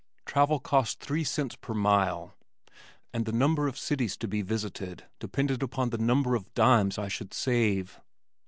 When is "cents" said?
1.23-1.55